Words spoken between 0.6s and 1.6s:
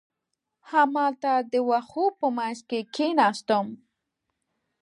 همالته د